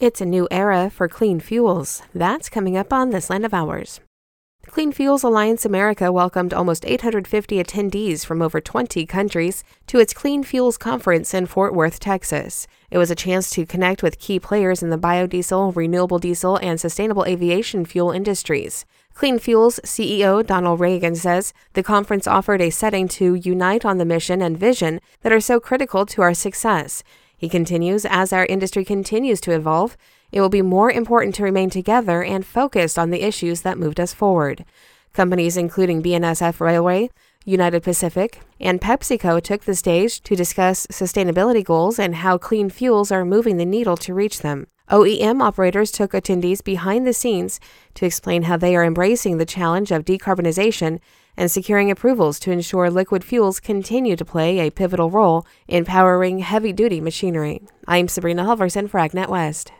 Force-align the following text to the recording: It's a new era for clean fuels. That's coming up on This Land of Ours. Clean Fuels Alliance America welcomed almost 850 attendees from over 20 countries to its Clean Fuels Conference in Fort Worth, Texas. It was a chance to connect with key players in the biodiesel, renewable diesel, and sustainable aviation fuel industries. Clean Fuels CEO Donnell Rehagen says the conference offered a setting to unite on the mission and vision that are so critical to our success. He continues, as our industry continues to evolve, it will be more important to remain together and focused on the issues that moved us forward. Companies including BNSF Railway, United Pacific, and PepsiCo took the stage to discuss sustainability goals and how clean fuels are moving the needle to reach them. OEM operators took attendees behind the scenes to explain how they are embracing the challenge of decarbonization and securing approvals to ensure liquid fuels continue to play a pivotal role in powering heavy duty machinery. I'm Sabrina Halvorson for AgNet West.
It's 0.00 0.20
a 0.20 0.24
new 0.24 0.46
era 0.48 0.90
for 0.90 1.08
clean 1.08 1.40
fuels. 1.40 2.02
That's 2.14 2.48
coming 2.48 2.76
up 2.76 2.92
on 2.92 3.10
This 3.10 3.28
Land 3.30 3.44
of 3.44 3.52
Ours. 3.52 3.98
Clean 4.64 4.92
Fuels 4.92 5.24
Alliance 5.24 5.64
America 5.64 6.12
welcomed 6.12 6.54
almost 6.54 6.86
850 6.86 7.60
attendees 7.60 8.24
from 8.24 8.40
over 8.40 8.60
20 8.60 9.04
countries 9.06 9.64
to 9.88 9.98
its 9.98 10.12
Clean 10.12 10.44
Fuels 10.44 10.78
Conference 10.78 11.34
in 11.34 11.46
Fort 11.46 11.74
Worth, 11.74 11.98
Texas. 11.98 12.68
It 12.92 12.98
was 12.98 13.10
a 13.10 13.16
chance 13.16 13.50
to 13.50 13.66
connect 13.66 14.04
with 14.04 14.20
key 14.20 14.38
players 14.38 14.84
in 14.84 14.90
the 14.90 14.98
biodiesel, 14.98 15.74
renewable 15.74 16.20
diesel, 16.20 16.58
and 16.58 16.80
sustainable 16.80 17.24
aviation 17.24 17.84
fuel 17.84 18.12
industries. 18.12 18.84
Clean 19.14 19.40
Fuels 19.40 19.80
CEO 19.84 20.46
Donnell 20.46 20.78
Rehagen 20.78 21.16
says 21.16 21.52
the 21.72 21.82
conference 21.82 22.28
offered 22.28 22.60
a 22.60 22.70
setting 22.70 23.08
to 23.08 23.34
unite 23.34 23.84
on 23.84 23.98
the 23.98 24.04
mission 24.04 24.40
and 24.42 24.56
vision 24.56 25.00
that 25.22 25.32
are 25.32 25.40
so 25.40 25.58
critical 25.58 26.06
to 26.06 26.22
our 26.22 26.34
success. 26.34 27.02
He 27.38 27.48
continues, 27.48 28.04
as 28.04 28.32
our 28.32 28.44
industry 28.46 28.84
continues 28.84 29.40
to 29.42 29.52
evolve, 29.52 29.96
it 30.32 30.40
will 30.40 30.48
be 30.48 30.60
more 30.60 30.90
important 30.90 31.36
to 31.36 31.44
remain 31.44 31.70
together 31.70 32.22
and 32.22 32.44
focused 32.44 32.98
on 32.98 33.10
the 33.10 33.22
issues 33.22 33.62
that 33.62 33.78
moved 33.78 34.00
us 34.00 34.12
forward. 34.12 34.64
Companies 35.14 35.56
including 35.56 36.02
BNSF 36.02 36.60
Railway, 36.60 37.10
United 37.44 37.84
Pacific, 37.84 38.40
and 38.60 38.80
PepsiCo 38.80 39.40
took 39.40 39.64
the 39.64 39.76
stage 39.76 40.20
to 40.22 40.36
discuss 40.36 40.86
sustainability 40.88 41.64
goals 41.64 41.98
and 41.98 42.16
how 42.16 42.36
clean 42.38 42.68
fuels 42.68 43.12
are 43.12 43.24
moving 43.24 43.56
the 43.56 43.64
needle 43.64 43.96
to 43.96 44.12
reach 44.12 44.40
them. 44.40 44.66
OEM 44.90 45.42
operators 45.42 45.90
took 45.90 46.12
attendees 46.12 46.64
behind 46.64 47.06
the 47.06 47.12
scenes 47.12 47.60
to 47.92 48.06
explain 48.06 48.44
how 48.44 48.56
they 48.56 48.74
are 48.74 48.84
embracing 48.84 49.36
the 49.36 49.44
challenge 49.44 49.90
of 49.90 50.04
decarbonization 50.04 50.98
and 51.36 51.50
securing 51.50 51.90
approvals 51.90 52.38
to 52.40 52.50
ensure 52.50 52.90
liquid 52.90 53.22
fuels 53.22 53.60
continue 53.60 54.16
to 54.16 54.24
play 54.24 54.58
a 54.58 54.70
pivotal 54.70 55.10
role 55.10 55.46
in 55.66 55.84
powering 55.84 56.38
heavy 56.38 56.72
duty 56.72 57.02
machinery. 57.02 57.60
I'm 57.86 58.08
Sabrina 58.08 58.44
Halvorson 58.44 58.88
for 58.88 58.98
AgNet 58.98 59.28
West. 59.28 59.72